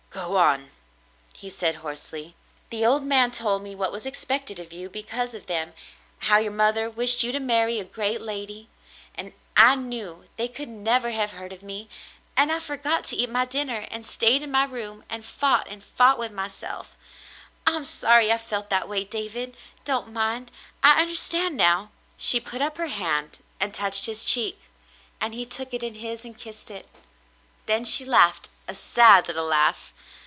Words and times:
"Go 0.13 0.35
on," 0.35 0.71
he 1.37 1.49
said 1.49 1.75
hoarsely. 1.75 2.35
"The 2.69 2.85
old 2.85 3.01
man 3.05 3.31
told 3.31 3.63
me 3.63 3.73
what 3.75 3.93
was 3.93 4.05
expected 4.05 4.59
of 4.59 4.73
you 4.73 4.89
because 4.89 5.33
of 5.33 5.45
them— 5.45 5.73
how 6.27 6.35
your 6.37 6.51
mother 6.51 6.89
wished 6.89 7.23
you 7.23 7.31
to 7.31 7.39
marry 7.39 7.79
a 7.79 7.85
great 7.85 8.19
lady— 8.19 8.67
and 9.15 9.31
I 9.55 9.75
knew 9.77 10.27
they 10.35 10.49
could 10.49 10.67
never 10.67 11.11
have 11.11 11.31
heard 11.31 11.53
of 11.53 11.63
me— 11.63 11.87
and 12.37 12.51
I 12.51 12.59
forgot 12.59 13.05
to 13.05 13.15
eat 13.15 13.29
my 13.29 13.45
dinner 13.45 13.87
and 13.89 14.05
stayed 14.05 14.43
in 14.43 14.51
my 14.51 14.65
room 14.65 15.05
and 15.09 15.23
fought 15.25 15.69
and 15.69 15.81
fought 15.81 16.19
with 16.19 16.33
myself— 16.33 16.97
I'm 17.65 17.85
sorry 17.85 18.33
I 18.33 18.37
felt 18.37 18.69
that 18.69 18.89
way, 18.89 19.05
David. 19.05 19.55
Don't 19.85 20.11
mind. 20.11 20.51
I 20.83 21.01
understand 21.01 21.55
now." 21.55 21.89
She 22.17 22.41
put 22.41 22.61
up 22.61 22.77
her 22.77 22.87
hand 22.87 23.39
and 23.61 23.73
touched 23.73 24.07
his 24.07 24.25
cheek, 24.25 24.59
and 25.21 25.33
he 25.33 25.45
took 25.45 25.73
it 25.73 25.83
in 25.83 25.95
his 25.95 26.25
and 26.25 26.37
kissed 26.37 26.69
it. 26.69 26.89
Then 27.65 27.85
she 27.85 28.03
laughed 28.03 28.49
a 28.67 28.73
sad 28.75 29.27
little 29.29 29.45
laugh. 29.45 29.93